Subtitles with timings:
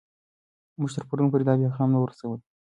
[0.79, 2.43] موږ تر پرون پورې دا پیغام نه و رسوولی.